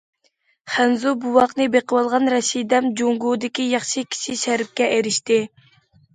خەنزۇ 0.75 1.11
بوۋاقنى 1.25 1.67
بېقىۋالغان 1.75 2.31
رەشىدەم« 2.35 2.89
جۇڭگودىكى 3.03 3.67
ياخشى 3.75 4.05
كىشى» 4.17 4.41
شەرىپىگە 4.47 4.91
ئېرىشتى. 4.99 5.41